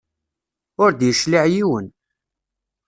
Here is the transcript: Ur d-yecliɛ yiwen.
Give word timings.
Ur 0.83 0.91
d-yecliɛ 0.93 1.45
yiwen. 1.53 1.87